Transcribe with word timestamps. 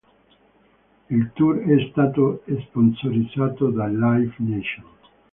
Il 1.11 1.29
tour 1.35 1.59
è 1.61 1.87
stato 1.91 2.41
sponsorizzato 2.61 3.69
da 3.69 3.85
Live 3.85 4.33
Nation. 4.37 4.83